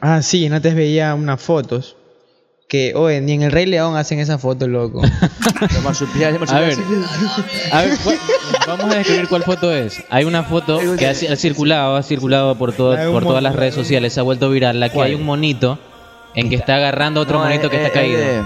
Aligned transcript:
Ah, 0.00 0.22
sí, 0.22 0.46
antes 0.46 0.74
veía 0.74 1.14
unas 1.14 1.40
fotos 1.42 1.96
que, 2.68 2.92
oye, 2.94 3.20
ni 3.20 3.32
en 3.32 3.42
el 3.42 3.50
Rey 3.50 3.66
León 3.66 3.96
hacen 3.96 4.20
esa 4.20 4.38
foto, 4.38 4.68
loco. 4.68 5.00
Los 5.60 5.82
marsupiales, 5.82 6.40
A 6.52 6.60
ver, 6.60 6.76
marsupiales. 6.76 7.72
a 7.72 7.82
ver, 7.82 7.98
¿cuál- 8.04 8.18
vamos 8.66 8.94
a 8.94 8.98
describir 8.98 9.28
cuál 9.28 9.42
foto 9.42 9.72
es. 9.72 10.04
Hay 10.10 10.24
una 10.24 10.44
foto 10.44 10.78
que 10.98 11.06
ha, 11.06 11.10
ha 11.10 11.36
circulado, 11.36 11.96
ha 11.96 12.02
circulado 12.02 12.54
por, 12.56 12.72
todo, 12.72 12.94
por 13.12 13.24
todas 13.24 13.42
las 13.42 13.54
la 13.54 13.60
redes 13.60 13.74
sociales, 13.74 14.12
se 14.12 14.20
ha 14.20 14.22
vuelto 14.22 14.50
viral, 14.50 14.78
la 14.78 14.88
que 14.90 14.94
¿Cuál? 14.94 15.08
hay 15.08 15.14
un 15.14 15.24
monito 15.24 15.78
en 16.34 16.50
que 16.50 16.54
está 16.56 16.76
agarrando 16.76 17.20
a 17.20 17.22
otro 17.24 17.38
No, 17.38 17.44
monito 17.46 17.68
que 17.70 17.76
es- 17.80 17.86
está 17.86 18.02
es 18.02 18.14
caído. 18.16 18.44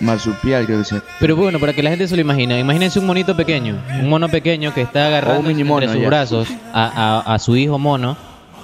marsupial, 0.00 0.64
creo 0.66 0.82
que. 0.82 1.00
Pero 1.20 1.36
bueno, 1.36 1.58
para 1.58 1.72
que 1.74 1.82
la 1.82 1.90
gente 1.90 2.06
se 2.08 2.14
lo 2.14 2.20
imagine, 2.22 2.58
imagínense 2.58 2.98
un 3.00 3.06
monito 3.06 3.36
pequeño, 3.36 3.76
un 4.00 4.08
mono 4.08 4.28
pequeño 4.28 4.72
que 4.72 4.82
está 4.82 5.08
agarrando 5.08 5.50
entre 5.50 5.88
sus 5.88 6.00
ya. 6.00 6.06
brazos 6.06 6.48
a, 6.72 7.20
a- 7.26 7.34
a 7.34 7.38
su 7.38 7.56
hijo 7.56 7.78
mono 7.78 8.16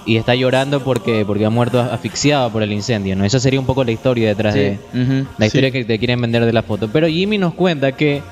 y 0.06 0.16
está 0.16 0.34
llorando 0.34 0.80
porque, 0.84 1.24
porque 1.26 1.44
ha 1.44 1.50
muerto 1.50 1.80
asfixiado 1.80 2.50
por 2.50 2.62
el 2.62 2.72
incendio, 2.72 3.16
¿no? 3.16 3.24
Esa 3.24 3.40
sería 3.40 3.58
un 3.60 3.66
poco 3.66 3.84
la 3.84 3.92
historia 3.92 4.28
detrás 4.28 4.54
de 4.54 4.78
la 5.38 5.46
historia 5.46 5.70
que 5.70 5.84
te 5.84 5.98
quieren 5.98 6.20
vender 6.20 6.44
de 6.44 6.52
la 6.52 6.62
foto. 6.62 6.88
Pero 6.92 7.08
Jimmy 7.08 7.38
nos 7.38 7.54
cuenta 7.54 7.92
que 7.92 8.22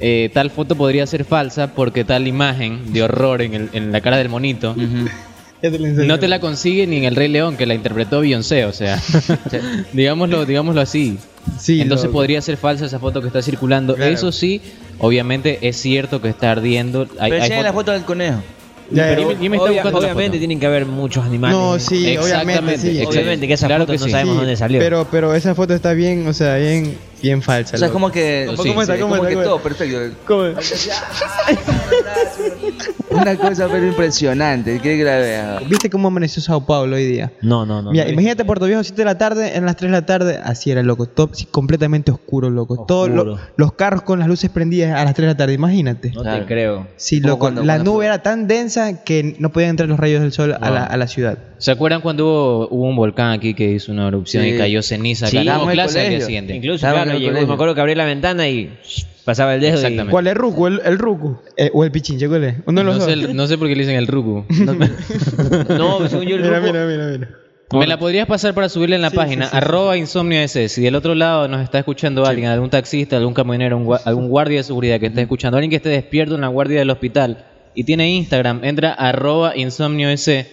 eh, 0.00 0.30
tal 0.32 0.50
foto 0.50 0.76
podría 0.76 1.06
ser 1.06 1.24
falsa 1.24 1.74
porque 1.74 2.04
tal 2.04 2.26
imagen 2.28 2.92
de 2.92 3.02
horror 3.02 3.42
en, 3.42 3.54
el- 3.54 3.68
en 3.72 3.90
la 3.90 4.00
cara 4.00 4.16
del 4.16 4.28
monito 4.28 4.76
no 6.06 6.18
te 6.20 6.28
la 6.28 6.38
consigue 6.38 6.86
ni 6.86 6.98
en 6.98 7.04
El 7.04 7.16
Rey 7.16 7.26
León 7.26 7.56
que 7.56 7.66
la 7.66 7.74
interpretó 7.74 8.20
Beyoncé, 8.20 8.64
o 8.64 8.72
sea, 8.72 9.02
digámoslo, 9.92 10.46
digámoslo 10.46 10.80
así. 10.80 11.18
Sí, 11.58 11.80
Entonces 11.80 12.10
podría 12.10 12.40
ser 12.42 12.56
falsa 12.58 12.86
esa 12.86 12.98
foto 13.00 13.20
que 13.20 13.26
está 13.26 13.42
circulando. 13.42 13.96
Claro. 13.96 14.12
Eso 14.12 14.30
sí, 14.30 14.60
obviamente 14.98 15.58
es 15.62 15.76
cierto 15.76 16.20
que 16.20 16.28
está 16.28 16.52
ardiendo. 16.52 17.08
Hay, 17.18 17.30
Pero 17.32 17.42
hay 17.42 17.62
la 17.62 17.72
foto 17.72 17.90
del 17.90 18.02
conejo. 18.04 18.40
Ya, 18.90 19.04
Pero. 19.08 19.20
Jimmy- 19.28 19.36
Jimmy 19.42 19.56
está 19.58 19.68
Obvia- 19.70 19.82
buscando 19.82 19.98
obviamente 19.98 20.28
foto. 20.30 20.38
tienen 20.38 20.60
que 20.60 20.66
haber 20.66 20.86
muchos 20.86 21.24
animales. 21.24 21.56
No, 21.58 21.78
sí, 21.78 21.96
obviamente, 21.96 22.20
Exactamente, 22.22 22.78
sí. 22.78 22.88
exactamente. 22.88 23.18
Obviamente 23.18 23.48
que 23.48 23.52
esa 23.54 23.66
Claro 23.66 23.82
foto 23.82 23.92
que 23.92 23.98
no 23.98 24.04
sí. 24.06 24.10
sabemos 24.10 24.34
Sí, 24.34 24.38
dónde 24.40 24.56
salió. 24.56 24.78
Pero, 24.80 25.06
pero 25.10 25.34
esa 25.34 25.54
foto 25.54 25.74
está 25.74 25.92
bien, 25.92 26.26
o 26.26 26.32
sea, 26.32 26.56
bien, 26.56 26.96
bien 27.22 27.42
falsa. 27.42 27.76
O 27.76 27.78
sea, 27.78 27.86
es 27.88 27.92
como 27.92 28.10
que. 28.10 28.44
¿Cómo- 28.50 28.62
sí, 28.62 28.68
cómo 28.70 28.82
está? 28.82 28.94
sí, 28.94 29.00
¿Cómo 29.00 29.16
como 29.16 29.28
está? 29.28 29.40
que 29.40 29.44
¿Cómo 29.44 29.56
todo 29.56 29.62
perfecto. 29.62 29.98
¿Cómo? 30.26 30.42
Una 33.10 33.36
cosa 33.36 33.68
pero 33.70 33.86
impresionante. 33.86 34.78
¿Quiere 34.80 34.98
que 34.98 35.04
la 35.04 35.16
vea? 35.16 35.60
¿Viste 35.68 35.90
cómo 35.90 36.08
amaneció 36.08 36.42
Sao 36.42 36.64
Paulo 36.64 36.96
hoy 36.96 37.06
día? 37.06 37.32
No, 37.40 37.64
no, 37.66 37.82
no. 37.82 37.90
Mira, 37.90 38.04
no. 38.04 38.10
imagínate 38.10 38.44
Puerto 38.44 38.66
Viejo 38.66 38.82
7 38.84 39.00
de 39.00 39.04
la 39.04 39.18
tarde, 39.18 39.56
en 39.56 39.64
las 39.64 39.76
3 39.76 39.90
de 39.90 39.96
la 39.98 40.06
tarde, 40.06 40.38
así 40.42 40.70
era, 40.70 40.82
loco. 40.82 41.06
Todo 41.06 41.30
sí, 41.32 41.46
completamente 41.46 42.10
oscuro, 42.10 42.50
loco. 42.50 42.84
Todos 42.86 43.08
lo- 43.10 43.38
los 43.56 43.72
carros 43.72 44.02
con 44.02 44.18
las 44.18 44.28
luces 44.28 44.50
prendidas 44.50 44.98
a 44.98 45.04
las 45.04 45.14
3 45.14 45.26
de 45.26 45.32
la 45.32 45.36
tarde, 45.36 45.54
imagínate. 45.54 46.12
No 46.14 46.22
Claro. 46.22 46.40
te 46.40 46.46
creo. 46.46 46.86
Sí, 46.96 47.20
loco. 47.20 47.38
cuando- 47.38 47.62
la 47.64 47.74
cuando 47.74 47.90
nube 47.92 47.98
fue. 48.00 48.06
era 48.06 48.22
tan 48.22 48.46
densa 48.46 49.02
que 49.04 49.36
no 49.38 49.50
podían 49.50 49.70
entrar 49.70 49.88
los 49.88 49.98
rayos 49.98 50.20
del 50.20 50.32
sol 50.32 50.54
a, 50.60 50.70
la, 50.70 50.84
a 50.84 50.96
la 50.96 51.06
ciudad. 51.06 51.38
¿Se 51.58 51.72
acuerdan 51.72 52.02
cuando 52.02 52.24
hubo, 52.26 52.68
hubo 52.68 52.88
un 52.88 52.94
volcán 52.96 53.32
aquí 53.32 53.54
que 53.54 53.72
hizo 53.72 53.90
una 53.90 54.06
erupción 54.06 54.44
Sí. 54.44 54.50
y 54.50 54.58
cayó 54.58 54.80
ceniza? 54.82 55.26
Sí, 55.26 55.38
acá? 55.38 55.60
el 55.72 56.22
siguiente. 56.22 56.54
Incluso, 56.54 56.86
claro, 56.86 57.07
llegó, 57.16 57.46
me 57.46 57.54
acuerdo 57.54 57.74
que 57.74 57.80
abrí 57.80 57.94
la 57.94 58.04
ventana 58.04 58.48
y 58.48 58.78
pasaba 59.24 59.54
el 59.54 59.60
dedo. 59.60 59.72
y- 59.72 59.74
Exactamente. 59.74 60.10
¿Cuál 60.10 60.26
es 60.26 60.34
Ruku? 60.34 60.66
¿El, 60.66 60.80
el 60.84 60.98
Ruku? 60.98 61.38
Eh, 61.56 61.70
¿O 61.72 61.84
el 61.84 61.90
Pichinche? 61.90 62.28
¿Cuál 62.28 62.44
es? 62.44 62.54
Uno 62.66 62.80
de 62.80 62.84
los 62.84 62.98
No 62.98 63.04
sé, 63.04 63.16
dos. 63.16 63.24
el- 63.30 63.36
no 63.36 63.46
sé 63.46 63.58
por 63.58 63.68
qué 63.68 63.74
le 63.76 63.82
dicen 63.82 63.96
el 63.96 64.06
ruku. 64.06 64.44
No, 65.78 66.08
según 66.08 66.26
yo 66.26 66.36
el 66.36 66.42
Mira, 66.42 66.60
mira, 66.60 66.86
mira, 66.86 67.06
mira. 67.06 67.28
Me 67.72 67.86
la 67.86 67.98
podrías 67.98 68.26
pasar 68.26 68.54
para 68.54 68.70
subirla 68.70 68.96
en 68.96 69.02
la 69.02 69.10
Sí, 69.10 69.16
página, 69.16 69.44
sí, 69.44 69.50
sí, 69.50 69.56
arroba 69.58 69.96
insomnio 69.98 70.40
ese. 70.40 70.70
Si 70.70 70.80
del 70.80 70.94
otro 70.94 71.14
lado 71.14 71.48
nos 71.48 71.60
está 71.62 71.78
escuchando 71.78 72.24
alguien, 72.24 72.48
algún 72.48 72.70
taxista, 72.70 73.18
algún 73.18 73.34
camionero, 73.34 73.76
un 73.76 73.94
algún 74.06 74.28
guardia 74.28 74.56
de 74.58 74.62
seguridad 74.64 74.98
que 74.98 75.06
esté 75.06 75.20
escuchando, 75.20 75.58
alguien 75.58 75.68
que 75.70 75.76
esté 75.76 75.90
despierto 75.90 76.34
en 76.34 76.40
la 76.40 76.48
guardia 76.48 76.78
del 76.78 76.88
hospital 76.88 77.44
y 77.74 77.84
tiene 77.84 78.10
Instagram, 78.10 78.64
entra 78.64 78.94
arroba 78.94 79.54
insomnio 79.54 80.08
ese 80.08 80.46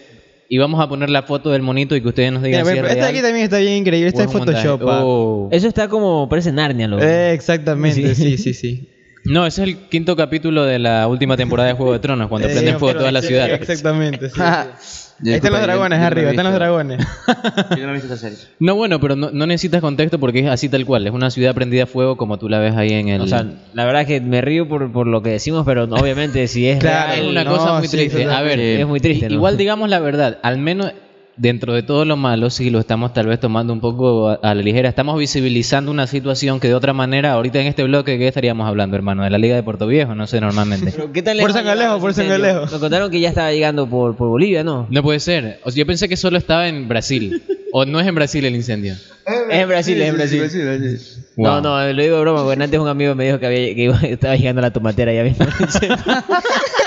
y 0.47 0.57
vamos 0.57 0.79
a 0.79 0.87
poner 0.87 1.09
la 1.09 1.23
foto 1.23 1.49
del 1.51 1.61
monito 1.61 1.95
y 1.95 2.01
que 2.01 2.07
ustedes 2.07 2.31
nos 2.31 2.41
Mira, 2.41 2.59
digan 2.59 2.65
si 2.65 2.73
pero 2.75 2.87
es 2.87 2.93
esta 2.93 3.05
real 3.05 3.15
aquí 3.15 3.21
también 3.23 3.43
está 3.45 3.57
bien 3.57 3.73
increíble. 3.73 4.07
Esta 4.09 4.23
es. 4.23 4.31
Photoshop. 4.31 4.83
pa. 4.83 5.03
Oh. 5.03 5.49
Eso 5.51 5.67
está 5.67 5.87
como, 5.87 6.29
parece 6.29 6.51
Narnia, 6.51 6.87
loco. 6.87 7.03
Eh, 7.03 7.33
exactamente, 7.33 8.15
sí, 8.15 8.37
sí, 8.37 8.53
sí. 8.53 8.89
No, 9.25 9.45
ese 9.45 9.63
es 9.63 9.67
el 9.69 9.77
quinto 9.89 10.15
capítulo 10.15 10.65
de 10.65 10.77
la 10.79 11.07
última 11.07 11.35
temporada 11.35 11.69
de 11.69 11.75
Juego 11.75 11.93
de 11.93 11.99
Tronos, 11.99 12.27
cuando 12.29 12.47
Eh, 12.47 12.51
prenden 12.51 12.79
fuego 12.79 12.99
toda 12.99 13.11
la 13.11 13.21
sí, 13.21 13.27
ciudad. 13.27 13.49
Exactamente, 13.51 14.29
sí. 14.29 14.39
Ahí 14.39 15.33
están 15.33 15.53
los 15.53 15.61
dragones 15.61 15.97
yo- 15.97 15.97
yo 15.97 15.99
no 16.01 16.07
arriba, 16.07 16.29
están 16.31 16.45
los 16.45 16.53
dragones. 16.55 16.99
Yo 17.77 17.83
no 17.85 17.89
he 17.89 17.93
visto 17.93 18.13
esta 18.13 18.17
serie. 18.17 18.37
No, 18.59 18.75
bueno, 18.75 18.99
pero 18.99 19.15
no, 19.15 19.31
no 19.31 19.47
necesitas 19.47 19.79
contexto 19.81 20.19
porque 20.19 20.39
es 20.39 20.47
así 20.47 20.67
tal 20.69 20.85
cual. 20.85 21.07
Es 21.07 21.13
una 21.13 21.31
ciudad 21.31 21.55
prendida 21.55 21.83
a 21.83 21.87
fuego 21.87 22.17
como 22.17 22.37
tú 22.37 22.49
la 22.49 22.59
ves 22.59 22.75
ahí 22.75 22.91
en 22.91 23.07
el... 23.07 23.21
O 23.21 23.27
sea, 23.27 23.45
la 23.73 23.85
verdad 23.85 24.01
es 24.01 24.07
que 24.09 24.19
me 24.21 24.41
río 24.41 24.67
por, 24.67 24.91
por 24.91 25.07
lo 25.07 25.21
que 25.23 25.29
decimos, 25.29 25.63
pero 25.65 25.85
obviamente 25.85 26.47
si 26.49 26.67
es 26.67 26.79
Claro, 26.79 27.13
real, 27.13 27.23
es 27.25 27.31
una 27.31 27.43
no, 27.45 27.55
cosa 27.57 27.73
muy 27.79 27.87
sí, 27.87 27.95
triste. 27.97 28.25
A 28.25 28.41
ver, 28.41 28.59
es 28.59 28.85
muy 28.85 28.99
triste. 28.99 29.27
Igual 29.31 29.55
digamos 29.57 29.89
la 29.89 29.99
verdad, 29.99 30.37
al 30.43 30.57
menos 30.57 30.91
dentro 31.37 31.73
de 31.73 31.83
todo 31.83 32.05
lo 32.05 32.15
malo, 32.17 32.49
sí 32.49 32.69
lo 32.69 32.79
estamos 32.79 33.13
tal 33.13 33.27
vez 33.27 33.39
tomando 33.39 33.73
un 33.73 33.79
poco 33.81 34.29
a, 34.29 34.35
a 34.35 34.55
la 34.55 34.61
ligera. 34.61 34.87
Estamos 34.89 35.17
visibilizando 35.19 35.91
una 35.91 36.07
situación 36.07 36.59
que 36.59 36.67
de 36.67 36.75
otra 36.75 36.93
manera, 36.93 37.33
ahorita 37.33 37.59
en 37.59 37.67
este 37.67 37.83
bloque, 37.83 38.11
¿de 38.11 38.17
qué 38.19 38.27
estaríamos 38.27 38.67
hablando, 38.67 38.95
hermano? 38.95 39.23
De 39.23 39.29
la 39.29 39.37
Liga 39.37 39.55
de 39.55 39.63
Puerto 39.63 39.87
Viejo, 39.87 40.15
no 40.15 40.27
sé, 40.27 40.39
normalmente. 40.41 40.91
Pero 40.95 41.11
¿qué 41.11 41.21
tan 41.21 41.37
Por 41.37 41.49
lejos 41.49 41.53
San 41.61 41.67
Alejo, 41.67 41.99
por 41.99 42.13
San? 42.13 42.31
Alejo. 42.31 42.61
Nos 42.61 42.79
contaron 42.79 43.11
que 43.11 43.19
ya 43.19 43.29
estaba 43.29 43.51
llegando 43.51 43.87
por, 43.87 44.15
por 44.15 44.29
Bolivia, 44.29 44.63
¿no? 44.63 44.87
No 44.89 45.03
puede 45.03 45.19
ser. 45.19 45.59
O 45.63 45.71
sea, 45.71 45.79
yo 45.79 45.85
pensé 45.85 46.07
que 46.09 46.17
solo 46.17 46.37
estaba 46.37 46.67
en 46.67 46.87
Brasil. 46.87 47.43
O 47.77 47.83
no 47.85 47.99
es 47.99 48.07
en 48.07 48.15
Brasil 48.15 48.45
el 48.45 48.55
incendio. 48.55 48.93
Es 48.93 49.59
en 49.59 49.67
Brasil, 49.67 50.01
es 50.01 50.07
en 50.09 50.15
Brasil. 50.15 50.99
Wow. 51.35 51.45
No, 51.45 51.61
no, 51.61 51.93
lo 51.93 52.01
digo 52.01 52.15
de 52.15 52.21
broma, 52.21 52.43
porque 52.45 52.63
antes 52.63 52.79
un 52.79 52.87
amigo 52.87 53.13
me 53.15 53.25
dijo 53.25 53.37
que, 53.39 53.45
había, 53.47 53.75
que 53.75 53.83
iba- 53.83 53.99
estaba 54.03 54.35
llegando 54.37 54.59
a 54.59 54.61
la 54.61 54.71
tomatera 54.71 55.11
ya 55.11 55.23
mismo. 55.23 55.45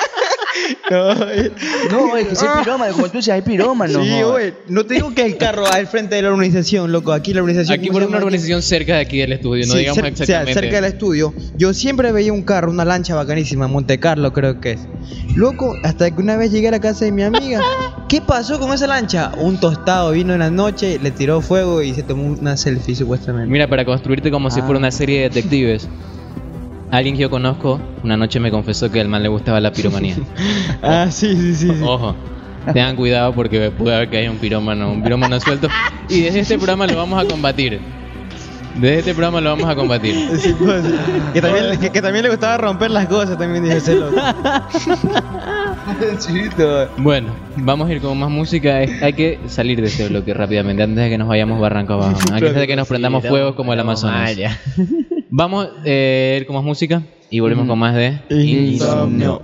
No, 0.91 1.15
No, 1.15 2.17
es 2.17 2.29
que 2.29 2.37
si 2.37 2.47
hay 2.47 2.59
pirómano, 2.65 2.93
como 2.95 3.07
tú 3.09 3.17
dices, 3.19 3.35
hay 3.35 3.43
pirómano. 3.43 4.03
sí, 4.03 4.23
güey. 4.23 4.55
No 4.69 4.85
te 4.85 4.95
digo 4.95 5.15
que 5.15 5.23
el 5.27 5.37
carro 5.37 5.67
al 5.67 5.87
frente 5.87 6.15
de 6.17 6.23
la 6.23 6.31
organización, 6.31 6.91
loco. 6.93 7.13
Aquí 7.13 7.35
la 7.35 7.41
organización. 7.43 7.79
Aquí 7.79 7.89
¿cómo 7.89 8.01
por 8.01 8.09
una 8.09 8.19
organización 8.19 8.63
cerca 8.63 8.95
de 8.95 9.01
aquí 9.01 9.19
del 9.19 9.33
estudio, 9.33 9.67
no 9.67 9.73
Sí, 9.75 9.79
digamos 9.81 9.99
cer- 9.99 10.13
o 10.13 10.17
sea, 10.17 10.25
exactamente. 10.25 10.55
cerca 10.61 10.77
del 10.77 10.85
estudio. 10.87 11.35
Yo 11.57 11.75
siempre 11.75 12.13
veía 12.13 12.33
un 12.33 12.43
carro, 12.43 12.71
una 12.71 12.85
lancha 12.85 13.15
bacanísima, 13.15 13.69
Monte 13.69 13.99
Carlo 14.01 14.33
creo 14.33 14.61
que 14.61 14.73
es. 14.73 14.81
Loco, 15.37 15.75
hasta 15.85 16.11
que 16.11 16.21
una 16.21 16.37
vez 16.37 16.51
llegué 16.53 16.69
a 16.69 16.73
la 16.73 16.81
casa 16.81 17.05
de 17.05 17.13
mi 17.13 17.23
amiga. 17.23 17.61
¿Qué 18.09 18.21
pasó 18.23 18.59
con 18.59 18.73
esa 18.73 18.87
lancha? 18.87 19.33
Un 19.39 19.61
tostado 19.61 20.13
vino 20.13 20.33
en 20.33 20.39
la 20.39 20.51
noche, 20.51 20.99
le 21.03 21.11
tiró 21.11 21.41
fuego 21.43 21.83
y 21.83 21.93
se 21.95 22.03
tomó 22.03 22.25
una 22.27 22.57
selfie 22.57 22.95
supuestamente. 22.97 23.51
Mira, 23.51 23.69
para 23.69 23.85
construirte 23.85 24.31
como 24.31 24.51
si 24.51 24.61
Ah. 24.61 24.65
fuera 24.65 24.79
una 24.79 24.91
serie 24.91 25.21
de 25.21 25.29
detectives. 25.29 25.87
Alguien 26.91 27.17
que 27.17 27.23
yo 27.23 27.31
conozco, 27.31 27.81
una 28.03 28.17
noche 28.17 28.41
me 28.41 28.51
confesó 28.51 28.91
que 28.91 29.01
al 29.01 29.09
man 29.09 29.23
le 29.23 29.29
gustaba 29.29 29.61
la 29.61 29.73
piromanía. 29.73 30.17
Ah, 30.83 31.09
sí, 31.11 31.35
sí, 31.37 31.55
sí. 31.55 31.69
sí. 31.69 31.83
Ojo, 31.83 32.15
tengan 32.73 32.97
cuidado 32.97 33.33
porque 33.35 33.71
puede 33.71 33.97
haber 33.97 34.09
que 34.11 34.19
haya 34.19 34.31
un 34.31 34.39
pirómano, 34.39 34.93
un 34.93 35.03
pirómano 35.03 35.39
suelto. 35.41 35.69
Y 36.09 36.21
desde 36.23 36.41
este 36.41 36.57
programa 36.57 36.87
lo 36.87 36.97
vamos 36.97 37.23
a 37.23 37.27
combatir. 37.29 37.81
Desde 38.77 38.99
este 39.01 39.13
programa 39.13 39.41
lo 39.41 39.51
vamos 39.51 39.69
a 39.69 39.75
combatir. 39.75 40.15
Sí, 40.39 40.55
pues, 40.59 40.85
que, 41.35 41.41
también, 41.43 41.81
que, 41.81 41.91
que 41.91 42.01
también 42.01 42.23
le 42.23 42.31
gustaba 42.31 42.57
romper 42.59 42.91
las 42.93 43.07
cosas, 43.07 43.37
también 43.37 43.65
dice 43.65 43.79
ese 43.79 43.97
loco. 43.97 44.17
Bueno, 46.99 47.29
vamos 47.57 47.89
a 47.89 47.93
ir 47.93 48.01
con 48.01 48.19
más 48.19 48.31
música. 48.31 48.77
Hay 48.77 49.13
que 49.15 49.39
salir 49.49 49.81
de 49.81 49.87
este 49.89 50.09
bloque 50.09 50.35
rápidamente 50.35 50.83
antes 50.83 51.03
de 51.05 51.11
que 51.11 51.19
nos 51.19 51.29
vayamos 51.29 51.61
barranco 51.61 51.95
abajo. 51.95 52.19
Antes 52.33 52.55
de 52.55 52.67
que 52.67 52.77
nos 52.77 52.87
prendamos 52.89 53.23
Sí, 53.23 53.29
fuego 53.29 53.49
estamos- 53.49 53.57
como 53.57 53.73
el 53.73 53.81
Amazonas. 53.81 54.37
Vamos 55.31 55.69
eh, 55.85 56.45
con 56.47 56.57
más 56.57 56.65
música 56.65 57.03
y 57.31 57.41
volvemos 57.41 57.67
con 57.67 57.79
más 57.79 57.95
de 57.95 58.21
Insomnio. 58.31 59.41